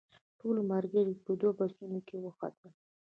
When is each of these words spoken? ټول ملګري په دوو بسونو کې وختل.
ټول 0.39 0.55
ملګري 0.71 1.13
په 1.25 1.31
دوو 1.39 1.57
بسونو 1.59 1.99
کې 2.07 2.15
وختل. 2.25 2.71